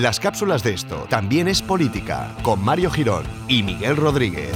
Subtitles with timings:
[0.00, 4.50] Las cápsulas de esto también es política, con Mario Girón y Miguel Rodríguez.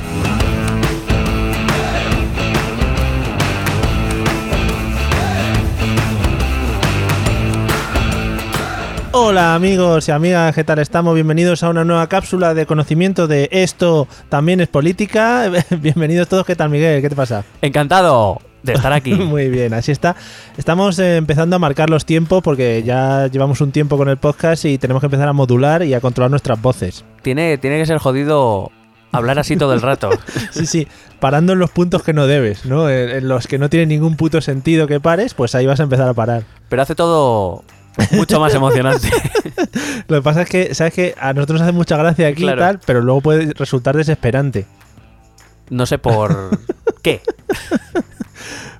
[9.12, 11.14] Hola amigos y amigas, ¿qué tal estamos?
[11.14, 15.50] Bienvenidos a una nueva cápsula de conocimiento de esto también es política.
[15.78, 17.02] Bienvenidos todos, ¿qué tal Miguel?
[17.02, 17.44] ¿Qué te pasa?
[17.60, 19.14] Encantado de estar aquí.
[19.14, 20.16] Muy bien, así está.
[20.56, 24.64] Estamos eh, empezando a marcar los tiempos porque ya llevamos un tiempo con el podcast
[24.64, 27.04] y tenemos que empezar a modular y a controlar nuestras voces.
[27.22, 28.72] Tiene, tiene que ser jodido
[29.12, 30.10] hablar así todo el rato.
[30.50, 30.88] Sí, sí,
[31.20, 32.88] parando en los puntos que no debes, ¿no?
[32.88, 35.82] En, en los que no tiene ningún puto sentido que pares, pues ahí vas a
[35.84, 36.44] empezar a parar.
[36.68, 37.64] Pero hace todo
[38.12, 39.08] mucho más emocionante.
[40.08, 42.60] Lo que pasa es que, ¿sabes que A nosotros nos hace mucha gracia aquí Claro.
[42.60, 44.66] y tal, pero luego puede resultar desesperante.
[45.70, 46.50] No sé por
[47.02, 47.20] qué.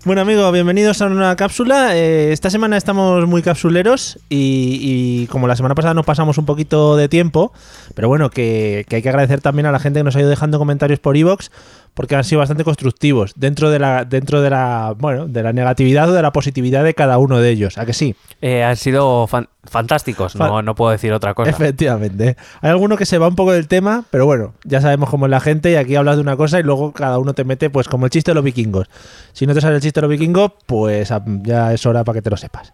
[0.04, 1.96] Bueno amigos, bienvenidos a una nueva cápsula.
[1.96, 6.96] Eh, esta semana estamos muy capsuleros y, como la semana pasada nos pasamos un poquito
[6.96, 7.52] de tiempo,
[7.94, 10.28] pero bueno, que, que hay que agradecer también a la gente que nos ha ido
[10.28, 11.48] dejando comentarios por iVoox
[11.94, 16.10] porque han sido bastante constructivos dentro de la dentro de la bueno de la negatividad
[16.10, 17.78] o de la positividad de cada uno de ellos.
[17.78, 18.14] ¿A que sí?
[18.42, 21.50] Eh, han sido fan- fantásticos, no, no puedo decir otra cosa.
[21.50, 22.36] Efectivamente.
[22.60, 25.30] Hay alguno que se va un poco del tema, pero bueno, ya sabemos cómo es
[25.30, 27.88] la gente y aquí hablas de una cosa y luego cada uno te mete pues
[27.88, 28.88] como el chiste de los vikingos.
[29.32, 32.22] Si no te sale el chiste de los vikingos, pues ya es hora para que
[32.22, 32.72] te lo sepas.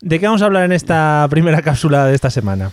[0.00, 2.70] ¿De qué vamos a hablar en esta primera cápsula de esta semana?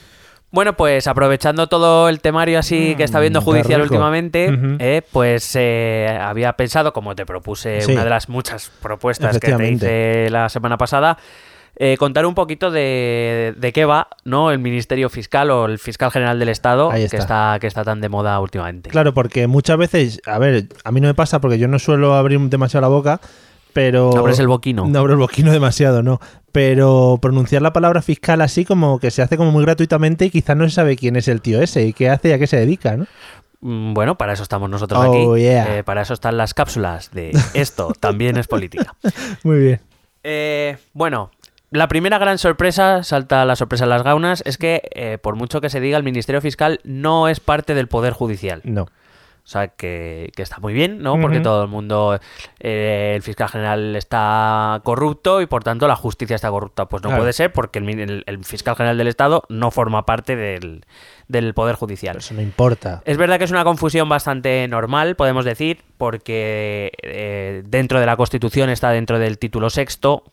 [0.51, 5.55] Bueno, pues aprovechando todo el temario así que está viendo Mm, judicial últimamente, eh, pues
[5.55, 7.91] eh, había pensado, como te propuse Sí.
[7.93, 11.17] una de las muchas propuestas que te hice la semana pasada,
[11.75, 14.49] eh, contar un poquito de, de qué va ¿no?
[14.51, 17.17] el Ministerio Fiscal o el Fiscal General del Estado que está.
[17.17, 18.89] está que está tan de moda últimamente.
[18.89, 22.15] Claro, porque muchas veces, a ver, a mí no me pasa porque yo no suelo
[22.15, 23.21] abrir demasiado la boca,
[23.71, 24.09] pero...
[24.13, 24.87] No abres el boquino.
[24.87, 26.19] No abro el boquino demasiado, no.
[26.51, 30.57] Pero pronunciar la palabra fiscal así como que se hace como muy gratuitamente y quizás
[30.57, 32.57] no se sabe quién es el tío ese y qué hace y a qué se
[32.57, 33.05] dedica, ¿no?
[33.61, 35.41] Mm, Bueno, para eso estamos nosotros Oh, aquí.
[35.43, 35.77] yeah.
[35.79, 38.95] Eh, para eso están las cápsulas de esto también es política.
[39.43, 39.81] Muy bien.
[40.23, 41.31] Eh, bueno,
[41.71, 45.61] la primera gran sorpresa, salta la sorpresa en las gaunas, es que eh, por mucho
[45.61, 48.61] que se diga, el Ministerio Fiscal no es parte del Poder Judicial.
[48.63, 48.87] No.
[49.43, 51.19] O sea, que, que está muy bien, ¿no?
[51.19, 52.19] Porque todo el mundo,
[52.59, 56.85] eh, el fiscal general está corrupto y por tanto la justicia está corrupta.
[56.85, 57.21] Pues no Claro.
[57.23, 60.85] puede ser porque el, el- el fiscal general del Estado no forma parte del,
[61.27, 62.13] del Poder Judicial.
[62.13, 63.01] Pero eso no importa.
[63.05, 68.15] Es verdad que es una confusión bastante normal, podemos decir, porque eh, dentro de la
[68.17, 70.23] Constitución está dentro del título sexto.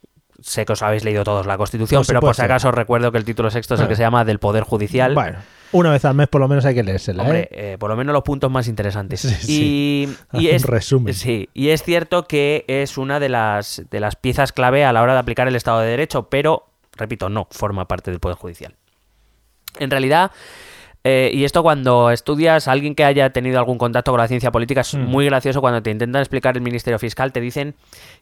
[0.43, 3.11] Sé que os habéis leído todos la Constitución, Por pero por si acaso os recuerdo
[3.11, 5.15] que el título sexto es el que se llama del Poder Judicial.
[5.15, 5.39] Bueno,
[5.73, 7.73] una vez al mes por lo menos hay que leérsela, Hombre, ¿eh?
[7.73, 9.21] eh, por lo menos los puntos más interesantes.
[9.21, 10.17] Sí, sí.
[10.33, 11.15] Y, y es, un resumen.
[11.15, 15.03] Sí, y es cierto que es una de las, de las piezas clave a la
[15.03, 18.75] hora de aplicar el Estado de Derecho, pero, repito, no forma parte del Poder Judicial.
[19.79, 20.31] En realidad,
[21.05, 24.51] eh, y esto cuando estudias a alguien que haya tenido algún contacto con la ciencia
[24.51, 25.03] política es Mm.
[25.05, 27.75] muy gracioso cuando te intentan explicar el Ministerio Fiscal, te dicen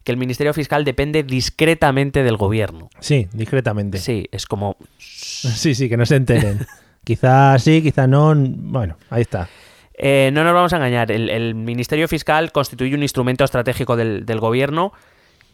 [0.03, 2.91] que el Ministerio Fiscal depende discretamente del gobierno.
[3.00, 3.99] Sí, discretamente.
[3.99, 4.76] Sí, es como...
[4.99, 6.66] Sí, sí, que no se enteren.
[7.04, 8.34] quizás sí, quizás no.
[8.37, 9.48] Bueno, ahí está.
[9.97, 14.26] Eh, no nos vamos a engañar, el, el Ministerio Fiscal constituye un instrumento estratégico del,
[14.26, 14.92] del gobierno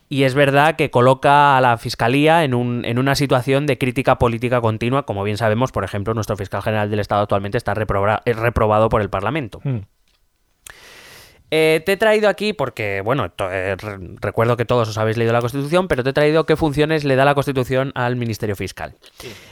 [0.08, 4.18] y es verdad que coloca a la Fiscalía en, un- en una situación de crítica
[4.18, 5.04] política continua.
[5.04, 8.88] Como bien sabemos, por ejemplo, nuestro fiscal general del Estado actualmente está reproba- eh, reprobado
[8.88, 9.60] por el Parlamento.
[9.62, 9.78] Mm.
[11.52, 15.32] Eh, te he traído aquí porque, bueno, eh, re- recuerdo que todos os habéis leído
[15.32, 18.94] la Constitución, pero te he traído qué funciones le da la Constitución al Ministerio Fiscal.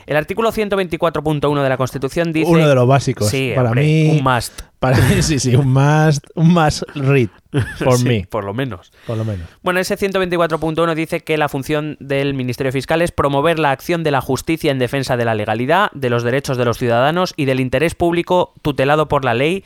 [0.07, 2.51] El artículo 124.1 de la Constitución dice...
[2.51, 3.29] Uno de los básicos.
[3.29, 4.11] Sí, para hombre, mí.
[4.19, 4.61] un must.
[4.79, 7.29] Para mí, sí, sí, un más, un más read.
[7.83, 8.93] Por Sí, mí, Por lo menos.
[9.07, 9.49] por lo menos.
[9.63, 14.13] Bueno, ese 124.1 dice que la función del Ministerio Fiscal es promover la acción de
[14.13, 17.59] la justicia en defensa de la legalidad, de los derechos de los ciudadanos y del
[17.59, 19.65] interés público tutelado por la ley,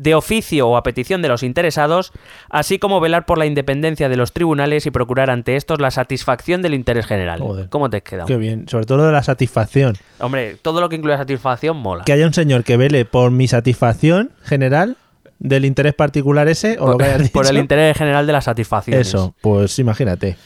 [0.00, 2.12] de oficio o a petición de los interesados,
[2.48, 6.62] así como velar por la independencia de los tribunales y procurar ante estos la satisfacción
[6.62, 7.40] del interés general.
[7.40, 7.68] Joder.
[7.68, 8.26] ¿Cómo te has quedado?
[8.26, 8.66] Qué bien.
[8.66, 9.96] Sobre todo lo de la satisfacción.
[10.18, 12.04] Hombre, todo lo que incluye satisfacción mola.
[12.04, 14.96] Que haya un señor que vele por mi satisfacción general
[15.38, 17.32] del interés particular ese o lo que hayas dicho.
[17.34, 18.98] Por el interés general de la satisfacción.
[18.98, 20.38] Eso, pues imagínate.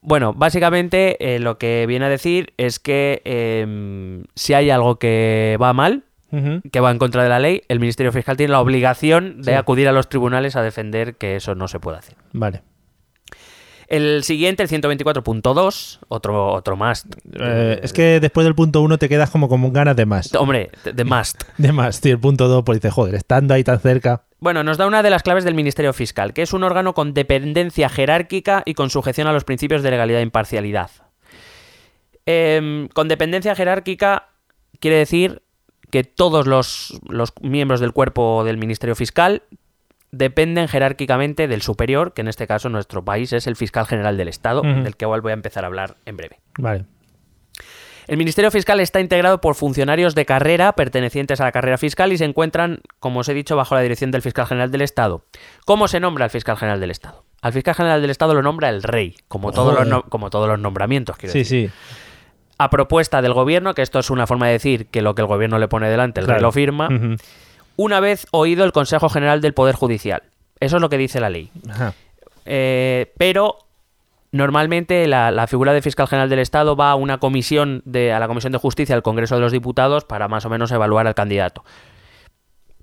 [0.00, 5.56] Bueno, básicamente eh, lo que viene a decir es que em, si hay algo que
[5.60, 6.04] va mal,
[6.70, 9.56] Que va en contra de la ley, el Ministerio Fiscal tiene la obligación de Sí.
[9.56, 12.16] acudir a los tribunales a defender que eso no se puede hacer.
[12.32, 12.62] Vale.
[13.88, 17.04] El siguiente, el 124.2, otro, otro más.
[17.38, 20.34] Eh, es que después del punto uno te quedas como con ganas de más.
[20.34, 21.42] Hombre, de- must.
[21.58, 22.12] De más, tío.
[22.12, 24.22] El punto dos, pues dices, joder, estando ahí tan cerca.
[24.40, 27.12] Bueno, nos da una de las claves del Ministerio Fiscal, que es un órgano con
[27.12, 30.90] dependencia jerárquica y con sujeción a los principios de legalidad e imparcialidad.
[32.24, 34.28] Em, con dependencia jerárquica
[34.80, 35.42] quiere decir
[35.92, 39.42] que todos los, los miembros del cuerpo del Ministerio Fiscal
[40.10, 44.16] dependen jerárquicamente del superior, que en este caso en nuestro país es el fiscal general
[44.16, 46.40] del Estado, del que igual voy a empezar a hablar en breve.
[46.58, 46.84] Vale.
[48.08, 52.18] El Ministerio Fiscal está integrado por funcionarios de carrera pertenecientes a la carrera fiscal y
[52.18, 55.24] se encuentran, como os he dicho, bajo la dirección del fiscal general del Estado.
[55.64, 57.24] ¿Cómo se nombra al fiscal general del Estado?
[57.42, 60.48] Al fiscal general del Estado lo nombra el rey, como todos, los, no- como todos
[60.48, 61.16] los nombramientos.
[61.16, 61.70] quiero Sí, decir.
[61.70, 61.76] sí.
[62.58, 65.28] A propuesta del gobierno, que esto es una forma de decir que lo que el
[65.28, 66.88] gobierno le pone delante, el rey lo firma,
[67.76, 70.22] una vez oído el Consejo General del Poder Judicial.
[70.60, 71.50] Eso es lo que dice la ley.
[71.68, 71.94] Ajá.
[72.44, 73.58] Eh, pero
[74.30, 78.18] normalmente la, la figura de fiscal general del Estado va a una comisión de a
[78.18, 81.14] la comisión de justicia del Congreso de los Diputados para más o menos evaluar al
[81.14, 81.64] candidato.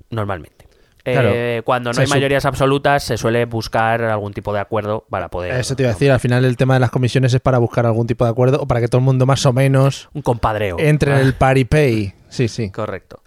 [0.10, 0.69] Normalmente.
[1.14, 1.30] Claro.
[1.34, 5.30] Eh, cuando no Se hay mayorías absolutas se suele buscar algún tipo de acuerdo para
[5.30, 7.58] poder Eso te iba a decir, al final el tema de las comisiones es para
[7.58, 10.22] buscar algún tipo de acuerdo o para que todo el mundo más o menos un
[10.22, 10.78] compadreo.
[10.80, 12.14] entre en el paripay.
[12.30, 13.22] Sí, sí, Correcto.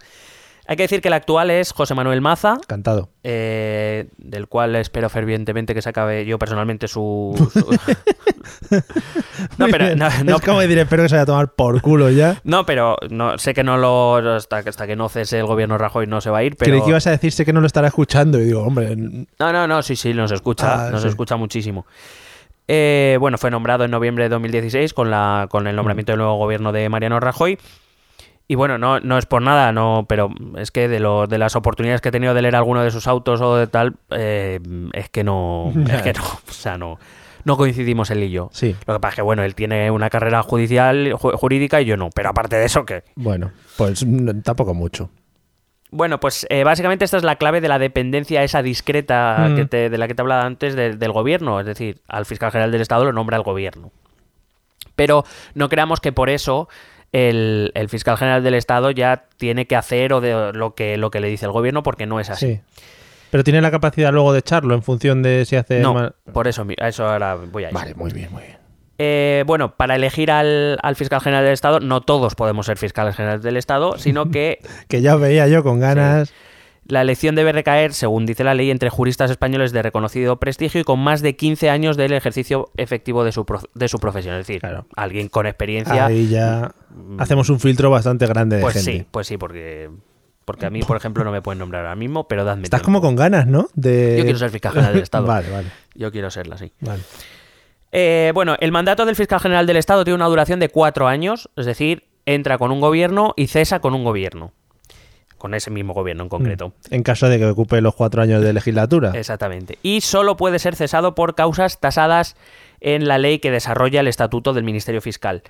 [0.73, 3.09] Hay que decir que el actual es José Manuel Maza, cantado.
[3.23, 7.35] eh, del cual espero fervientemente que se acabe yo personalmente su...
[7.53, 7.77] su-
[9.59, 9.95] no, pero...
[9.95, 12.41] No, no- es como decir, espero que se vaya a tomar por culo ya.
[12.43, 14.15] No, pero no, sé que no lo.
[14.15, 16.71] Hasta, que- hasta que no cese el gobierno Rajoy no se va a ir, pero.
[16.71, 19.67] Creí que ibas a decirse que no lo estará escuchando y digo, hombre, No, no,
[19.67, 20.87] no, sí, sí, nos escucha.
[20.87, 21.07] Ah, nos sí.
[21.07, 21.85] escucha muchísimo.
[22.67, 26.37] Eh, bueno, fue nombrado en noviembre de 2016 con, la, con el nombramiento del nuevo
[26.37, 27.59] gobierno de Mariano Rajoy.
[28.47, 31.55] Y bueno, no, no es por nada, no, pero es que de, lo, de las
[31.55, 34.59] oportunidades que he tenido de leer alguno de sus autos o de tal, eh,
[34.93, 35.71] es que no.
[35.89, 36.23] Es que no.
[36.23, 36.99] O sea, no.
[37.45, 38.49] No coincidimos él y yo.
[38.53, 38.75] sí.
[38.85, 41.97] Lo que pasa es que, bueno, él tiene una carrera judicial, ju- jurídica y yo
[41.97, 42.09] no.
[42.13, 44.05] Pero aparte de eso, que Bueno, pues
[44.43, 45.09] tampoco mucho.
[45.91, 49.55] Bueno, pues eh, básicamente esta es la clave de la dependencia esa discreta Mm.
[49.55, 51.59] que te- de la que te hablaba antes de- del gobierno.
[51.59, 53.91] Es decir, al fiscal general del Estado lo nombra el gobierno.
[54.95, 55.23] Pero
[55.55, 56.69] no creamos que por eso
[57.13, 61.09] el, el fiscal general del Estado ya tiene que hacer o de lo que, lo
[61.11, 62.55] que le dice el gobierno porque no es así.
[62.55, 62.61] Sí.
[63.31, 66.47] Pero tiene la capacidad luego de echarlo en función de si hace No, mal- por
[66.47, 67.73] eso, a eso ahora voy a ir.
[67.73, 68.57] Vale, muy bien, muy bien.
[68.99, 73.15] Eh, bueno, para elegir al, al fiscal general del Estado, no todos podemos ser fiscales
[73.15, 76.31] generales del Estado, sino que Que ya veía yo con ganas.
[76.85, 80.83] La elección debe recaer, según dice la ley, entre juristas españoles de reconocido prestigio y
[80.83, 84.35] con más de 15 años del ejercicio efectivo de su, pro- de su profesión.
[84.35, 84.85] Es decir, Claro.
[84.97, 86.05] alguien con experiencia.
[86.05, 86.71] Ahí ya
[87.17, 88.91] hacemos un filtro bastante grande de pues gente.
[88.91, 89.89] sí, pues sí, porque,
[90.45, 92.99] porque a mí, por ejemplo, no me pueden nombrar ahora mismo, pero dadme Estás tiempo.
[92.99, 93.67] como con ganas, ¿no?
[93.73, 94.15] De...
[94.17, 95.27] Yo quiero ser fiscal general del Estado.
[95.27, 96.71] vale, vale, Yo quiero serla, sí.
[96.81, 97.01] vale.
[97.91, 101.49] Eh, bueno, el mandato del fiscal general del Estado tiene una duración de cuatro años,
[101.55, 104.51] es decir, entra con un gobierno y cesa con un gobierno.
[105.37, 106.73] Con ese mismo gobierno en concreto.
[106.89, 109.11] En caso de que ocupe los cuatro años de legislatura.
[109.13, 109.77] Exactamente.
[109.83, 112.37] Y solo puede ser cesado por causas tasadas
[112.79, 115.43] en la ley que desarrolla el estatuto del Ministerio Fiscal.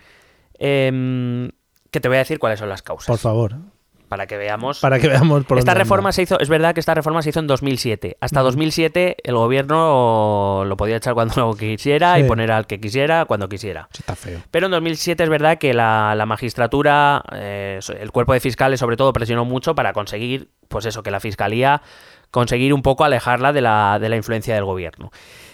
[0.59, 1.50] Em,
[1.91, 3.07] que te voy a decir cuáles son las causas.
[3.07, 3.55] Por favor.
[4.09, 4.79] Para que veamos.
[4.79, 6.13] Para que veamos por esta reforma anda.
[6.13, 8.17] se hizo, es verdad que esta reforma se hizo en 2007.
[8.21, 13.50] Hasta 2007 el gobierno lo podía echar cuando quisiera y poner al que quisiera cuando
[13.50, 13.89] quisiera.
[13.91, 14.39] Sí, Está feo.
[14.51, 18.97] Pero en 2007 es verdad que la, la magistratura, eh, el cuerpo de fiscales sobre
[18.97, 21.81] todo, presionó mucho para conseguir, pues eso, que la fiscalía
[22.29, 25.11] conseguir un poco alejarla de la, de la influencia del gobierno.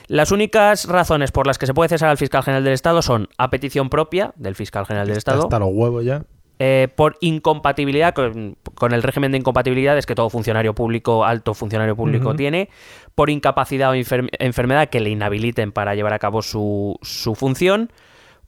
[0.09, 3.29] Las únicas razones por las que se puede cesar al fiscal general del Estado son
[3.37, 6.23] a petición propia del fiscal general del Estado, hasta los huevos ya.
[6.57, 11.95] eh, por incompatibilidad con, con el régimen de incompatibilidades que todo funcionario público, alto funcionario
[11.95, 12.69] público tiene,
[13.15, 17.91] por incapacidad o enfer- enfermedad que le inhabiliten para llevar a cabo su, su función,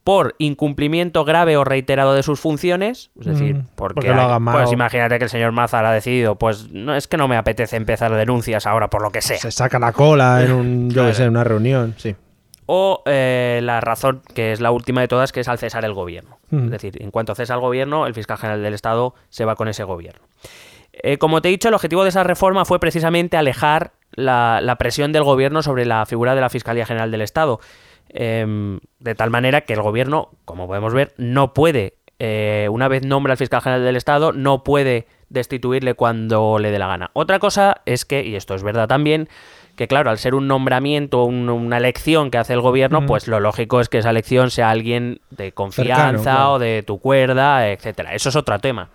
[0.04, 4.40] por incumplimiento grave o reiterado de sus funciones, es decir, Mm, porque, porque lo haga
[4.40, 7.38] mal pues imagínate que el señor Mazar ha decidido, pues no es que no me
[7.38, 9.38] apetece empezar denuncias ahora por lo que sea.
[9.38, 11.14] Se saca la cola en un, yo Claro.
[11.14, 12.16] sé, en una reunión, sí.
[12.66, 15.94] O eh, la razón, que es la última de todas, que es al cesar el
[15.94, 16.40] gobierno.
[16.50, 16.66] Mm.
[16.66, 19.68] Es decir, en cuanto cesa el gobierno, el fiscal general del Estado se va con
[19.68, 20.22] ese gobierno.
[20.94, 24.78] Eh, como te he dicho, el objetivo de esa reforma fue precisamente alejar la, la
[24.78, 27.60] presión del gobierno sobre la figura de la Fiscalía General del Estado.
[28.14, 33.06] Em, de tal manera que el gobierno, como podemos ver, no puede, eh, una vez
[33.06, 37.10] nombra al fiscal general del Estado, no puede destituirle cuando le dé la gana.
[37.14, 39.30] Otra cosa es que, y esto es verdad también,
[39.78, 43.40] que claro, al ser un nombramiento, un- una elección que hace el gobierno, pues lo
[43.40, 46.52] lógico es que esa elección sea alguien de confianza Cercano, claro.
[46.54, 48.14] o de tu cuerda, etcétera.
[48.14, 48.90] Eso es otro tema.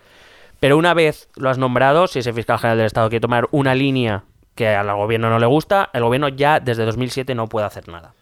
[0.60, 3.74] Pero una vez lo has nombrado, si ese fiscal general del Estado quiere tomar una
[3.74, 7.88] línea que al gobierno no le gusta, el gobierno ya desde 2007 no puede hacer
[7.88, 8.12] nada.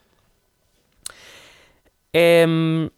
[2.14, 2.88] Em,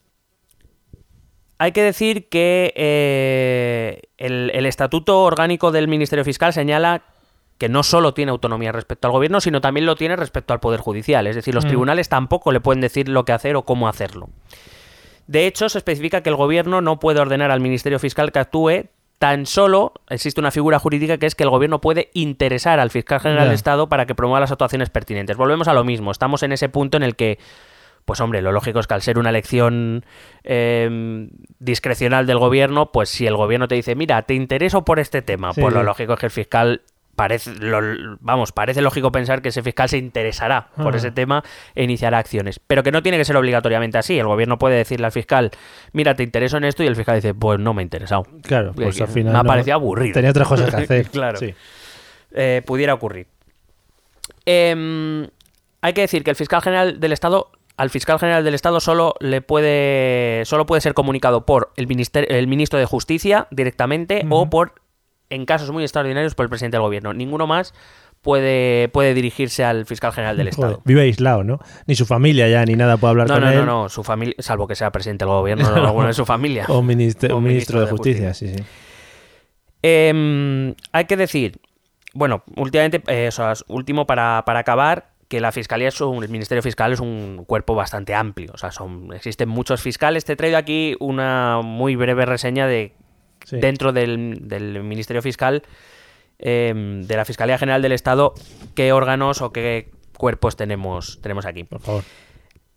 [1.59, 7.03] hay que decir que eh, el, el estatuto orgánico del Ministerio Fiscal señala
[7.59, 10.81] que no solo tiene autonomía respecto al gobierno, sino también lo tiene respecto al Poder
[10.81, 11.27] Judicial.
[11.27, 11.69] Es decir, los Mm.
[11.69, 14.29] tribunales tampoco le pueden decir lo que hacer o cómo hacerlo.
[15.27, 18.85] De hecho, se especifica que el gobierno no puede ordenar al Ministerio Fiscal que actúe
[19.19, 23.19] Tan solo existe una figura jurídica que es que el gobierno puede interesar al fiscal
[23.19, 25.39] general del Estado para que promueva las actuaciones pertinentes.
[25.39, 26.11] Volvemos a lo mismo.
[26.11, 27.39] Estamos en ese punto en el que,
[28.07, 30.05] pues hombre, lo lógico es que al ser una elección
[30.45, 35.21] eh, discrecional del gobierno, pues si el gobierno te dice, mira, te intereso por este
[35.21, 36.83] tema, Sí, pues lo lógico es que el fiscal
[37.17, 40.99] parece, lo- vamos, parece lógico pensar que ese fiscal se interesará por Ah.
[40.99, 41.43] ese tema
[41.75, 42.61] e iniciará acciones.
[42.67, 44.19] Pero que no tiene que ser obligatoriamente así.
[44.19, 45.51] El gobierno puede decirle al fiscal,
[45.93, 48.25] mira, te intereso en esto, y el fiscal dice, pues no me ha interesado.
[48.43, 49.33] Claro, pues al final.
[49.33, 50.13] me ha no- parecido aburrido.
[50.15, 51.09] Tenía otras cosas que hacer.
[51.09, 51.39] Claro.
[51.39, 51.55] Sí.
[52.33, 53.27] Eh, pudiera ocurrir.
[54.45, 55.27] Em,
[55.81, 59.15] hay que decir que el fiscal general del Estado, al fiscal general del Estado solo
[59.21, 61.87] le puede, solo puede ser comunicado por el,
[62.29, 64.75] el ministro de Justicia directamente o por,
[65.31, 67.13] en casos muy extraordinarios, por el presidente del gobierno.
[67.13, 67.75] Ninguno más
[68.23, 70.83] puede, puede dirigirse al fiscal general del Joder, Estado.
[70.87, 71.61] vive aislado, ¿no?
[71.87, 73.57] Ni su familia ya, ni nada puede hablar No, con no, él.
[73.59, 76.65] no, no, su familia, salvo que sea presidente del gobierno o alguno de su familia.
[76.69, 78.65] O, ministro, O ministro de Justicia, sí, sí.
[79.83, 81.61] Em, hay que decir,
[82.15, 86.31] bueno, últimamente, eh, eso, es último para, para acabar, que la fiscalía es un, el
[86.31, 88.53] Ministerio Fiscal es un cuerpo bastante amplio.
[88.55, 90.25] O sea, son, existen muchos fiscales.
[90.25, 92.93] Te he traído aquí una muy breve reseña de
[93.45, 93.59] Sí.
[93.59, 95.63] dentro del, del Ministerio Fiscal,
[96.39, 98.35] em, de la Fiscalía General del Estado,
[98.75, 101.63] qué órganos o qué cuerpos tenemos, tenemos aquí.
[101.65, 102.03] Por favor.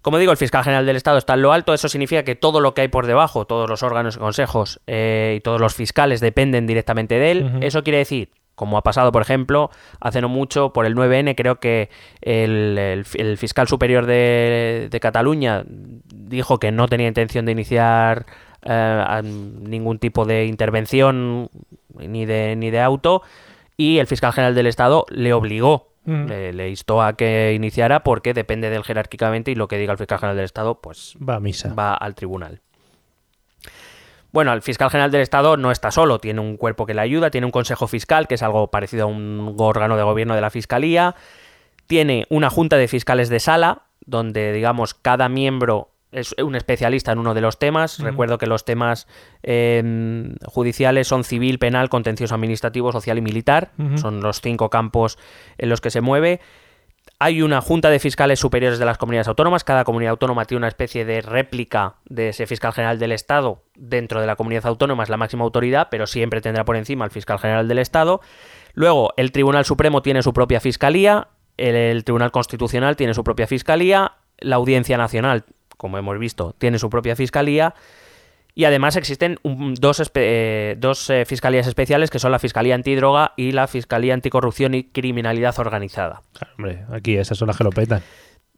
[0.02, 2.62] Como digo, el fiscal general del Estado está en lo alto, eso significa que todo
[2.62, 6.22] lo que hay por debajo, todos los órganos y consejos eh, y todos los fiscales
[6.22, 7.52] dependen directamente de él.
[7.62, 8.30] Eso quiere decir,
[8.60, 11.90] como ha pasado, por ejemplo, hace no mucho por el 9N, creo que
[12.22, 18.26] el, el- el fiscal superior de, de Cataluña dijo que no tenía intención de iniciar
[18.64, 21.50] eh, ningún tipo de intervención
[21.98, 23.22] ni de, ni de auto
[23.78, 26.28] y el fiscal general del Estado le obligó Ujú.
[26.28, 29.92] le, le instó a que iniciara porque depende de él jerárquicamente y lo que diga
[29.94, 31.74] el fiscal general del Estado, pues Va a misa.
[31.74, 32.62] va al tribunal.
[34.32, 37.32] Bueno, el fiscal general del Estado no está solo, tiene un cuerpo que le ayuda,
[37.32, 40.50] tiene un consejo fiscal, que es algo parecido a un órgano de gobierno de la
[40.50, 41.16] fiscalía,
[41.88, 47.20] tiene una junta de fiscales de sala, donde, digamos, cada miembro es un especialista en
[47.20, 48.00] uno de los temas.
[48.00, 49.08] Recuerdo que los temas
[49.44, 53.72] eh, judiciales son civil, penal, contencioso administrativo, social y militar.
[53.96, 55.20] Son los cinco campos
[55.58, 56.40] en los que se mueve.
[57.22, 59.66] Hay una junta de fiscales superiores de las comunidades autónomas.
[59.66, 63.62] Cada comunidad autónoma tiene una especie de réplica de ese fiscal general del Estado.
[63.76, 67.12] Dentro de la comunidad autónoma es la máxima autoridad, pero siempre tendrá por encima al
[67.12, 68.22] fiscal general del Estado.
[68.74, 71.28] Luego, el Tribunal Supremo tiene su propia fiscalía.
[71.58, 74.14] El, el Tribunal Constitucional tiene su propia fiscalía.
[74.38, 75.44] La Audiencia Nacional,
[75.76, 77.76] como hemos visto, tiene su propia fiscalía.
[78.56, 83.34] Y además existen un- dos, eh, dos eh, fiscalías especiales que son la Fiscalía Antidroga
[83.38, 86.24] y la Fiscalía Anticorrupción y Criminalidad Organizada.
[86.34, 88.02] Claro, hombre, aquí esas son las que lo petan.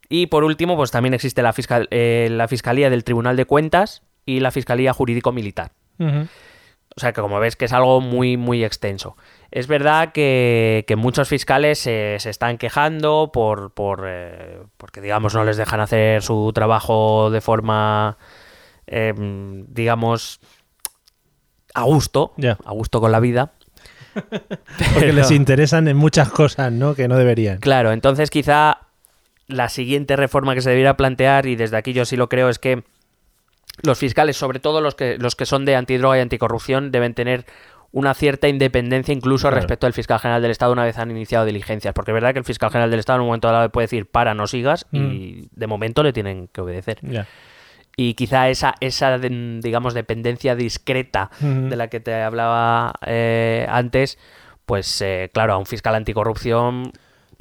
[0.09, 4.01] Y por último, pues también existe la, fiscal- eh, la Fiscalía del Tribunal de Cuentas
[4.25, 5.71] y la Fiscalía Jurídico-Militar.
[5.99, 9.15] O sea que como ves que es algo muy, muy extenso.
[9.51, 15.33] Es verdad que, que muchos fiscales se, se están quejando por, por eh, porque digamos
[15.33, 18.17] no les dejan hacer su trabajo de forma
[18.91, 20.39] eh, digamos
[21.73, 22.33] a gusto,
[22.65, 23.53] a gusto con la vida.
[24.13, 24.59] Porque
[24.99, 26.93] Pero- les interesan en muchas cosas, ¿no?
[26.95, 27.57] Que no deberían.
[27.59, 28.79] Claro, entonces quizá
[29.47, 32.59] la siguiente reforma que se debiera plantear, y desde aquí yo sí lo creo, es
[32.59, 32.83] que
[33.83, 37.45] los fiscales, sobre todo los que, los que son de antidroga y anticorrupción, deben tener
[37.93, 39.55] una cierta independencia incluso Claro.
[39.57, 41.93] respecto al fiscal general del Estado una vez han iniciado diligencias.
[41.93, 44.05] Porque es verdad que el fiscal general del Estado en un momento dado puede decir
[44.09, 46.99] para, no sigas, y de momento le tienen que obedecer.
[48.03, 51.29] Y quizá esa, esa de- digamos, dependencia discreta
[51.69, 54.17] de la que te hablaba eh, antes,
[54.65, 56.91] pues eh, claro, a un fiscal anticorrupción,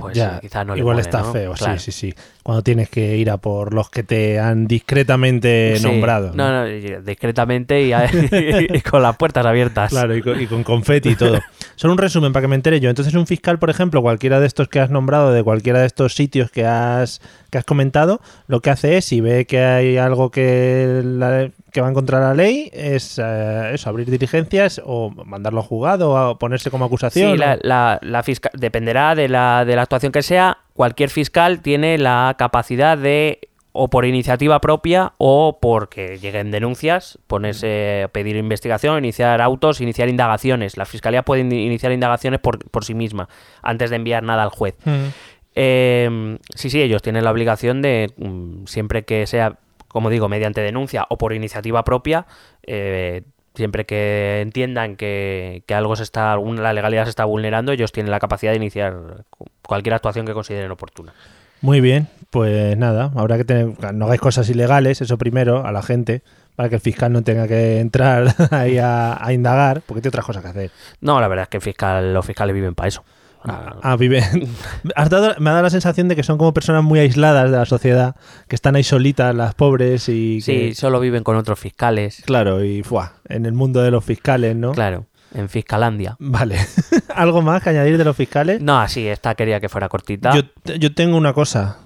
[0.00, 1.32] pues Ya, eh, quizá no le igual está ¿no?
[1.32, 1.78] feo, Claro.
[1.78, 2.14] sí, sí, sí.
[2.42, 5.84] Cuando tienes que ir a por los que te han discretamente Sí.
[5.84, 6.32] nombrado.
[6.34, 6.64] No, no,
[7.02, 7.92] discretamente y,
[8.76, 9.90] y con las puertas abiertas.
[9.90, 11.38] Claro, y con, y con confeti y todo.
[11.76, 12.90] Solo un resumen para que me entere yo.
[12.90, 16.14] Entonces, un fiscal, por ejemplo, cualquiera de estos que has nombrado, de cualquiera de estos
[16.14, 20.30] sitios que has, que has comentado, lo que hace es, si ve que hay algo
[20.30, 25.10] que, la- que va en contra de la ley, es eh, eso, abrir diligencias o
[25.24, 27.32] mandarlo a juzgado o ponerse como acusación.
[27.32, 30.58] Sí, la, la- la fisca- dependerá de la, de la actuación que sea.
[30.74, 38.02] Cualquier fiscal tiene la capacidad de, o por iniciativa propia, o porque lleguen denuncias, ponerse
[38.04, 40.76] a pedir investigación, iniciar autos, iniciar indagaciones.
[40.76, 43.28] La fiscalía puede in- iniciar indagaciones por, por sí misma,
[43.62, 44.74] antes de enviar nada al juez.
[44.84, 45.06] Mm.
[45.54, 49.58] Eh, sí, sí, ellos tienen la obligación de, mm, siempre que sea,
[49.90, 52.26] como digo, mediante denuncia o por iniciativa propia,
[52.66, 53.22] eh,
[53.54, 57.92] siempre que entiendan que, que algo se está, alguna- la legalidad se está vulnerando, ellos
[57.92, 58.94] tienen la capacidad de iniciar
[59.30, 61.12] cu- cualquier actuación que consideren oportuna.
[61.60, 65.82] Muy bien, pues nada, habrá que tener, no hagáis cosas ilegales, eso primero, a la
[65.82, 66.22] gente,
[66.56, 70.24] para que el fiscal no tenga que entrar ahí a, a indagar, porque tiene otras
[70.24, 70.70] cosas que hacer.
[71.00, 73.04] No, la verdad es que el fiscal, los fiscales viven para eso.
[73.44, 74.22] Ah, Ah, vive.
[74.96, 77.56] Has dado- me ha dado la sensación de que son como personas muy aisladas de
[77.56, 78.16] la sociedad,
[78.48, 82.22] que están ahí solitas, las pobres y sí, que- solo viven con otros fiscales.
[82.26, 84.72] claro, y fuá, en el mundo de los fiscales, ¿no?
[84.72, 86.16] Claro, en Fiscalandia.
[86.18, 86.56] Vale.
[87.14, 88.60] ¿Algo más que añadir de los fiscales?
[88.60, 90.32] No, así, esta quería que fuera cortita.
[90.34, 90.42] Yo,
[90.76, 91.78] yo tengo una cosa.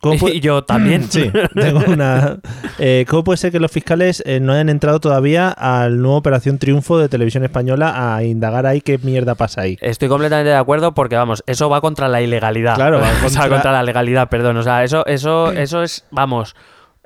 [0.00, 1.04] ¿Cómo puede- y yo también.
[1.10, 2.38] Sí, tengo una.
[2.78, 6.58] Eh, ¿Cómo puede ser que los fiscales eh, no hayan entrado todavía al nuevo Operación
[6.58, 9.76] Triunfo de Televisión Española a indagar ahí qué mierda pasa ahí?
[9.80, 12.76] Estoy completamente de acuerdo porque, vamos, eso va contra la ilegalidad.
[12.76, 14.56] Claro, va O sea, contra- la legalidad, perdón.
[14.58, 16.54] O sea, eso, eso, eso es, vamos,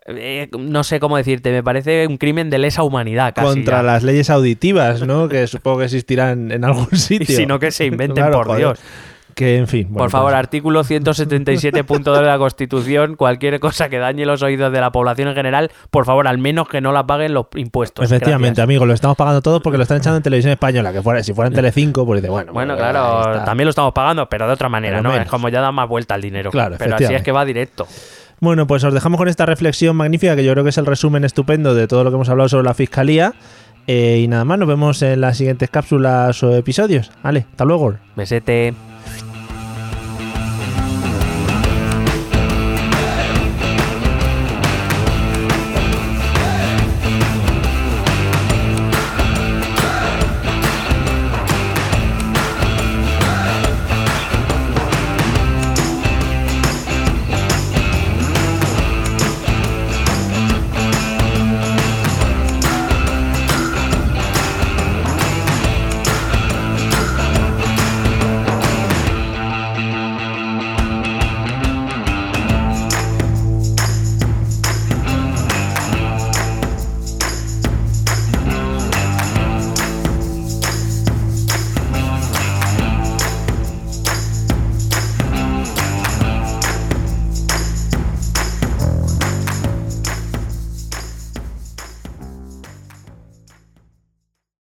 [0.07, 3.47] eh, no sé cómo decirte, me parece un crimen de lesa humanidad casi.
[3.47, 3.83] Contra ya.
[3.85, 5.29] las leyes auditivas, ¿no?
[5.29, 7.37] Que supongo que existirán en algún Y sitio.
[7.37, 8.59] si no, que se inventen, Claro, por joder.
[8.59, 8.79] Dios.
[9.35, 9.85] Que, en fin.
[9.89, 14.73] bueno, por favor, pues- artículo 177.2 de la Constitución, cualquier cosa que dañe los oídos
[14.73, 18.05] de la población en general, por favor, al menos que no la paguen los impuestos.
[18.05, 18.65] Efectivamente, Gracias.
[18.65, 20.93] amigo, lo estamos pagando todos porque lo están echando en televisión española.
[20.93, 22.53] Que fuera, si fuera en Telecinco, pues dice, bueno.
[22.53, 25.09] Bueno, pues, claro, también lo estamos pagando, pero de otra manera, Pero ¿no?
[25.11, 25.25] menos.
[25.27, 26.51] Es como ya da más vuelta al dinero.
[26.51, 27.87] Claro, pero así es que va directo.
[28.41, 31.25] Bueno, pues os dejamos con esta reflexión magnífica que yo creo que es el resumen
[31.25, 33.35] estupendo de todo lo que hemos hablado sobre la fiscalía.
[33.87, 37.11] Eh, y nada más, nos vemos en las siguientes cápsulas o episodios.
[37.23, 37.95] Vale, hasta luego.
[38.17, 38.75] Besete.